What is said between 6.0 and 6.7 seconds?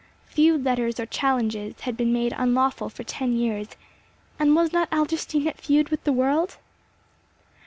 the world?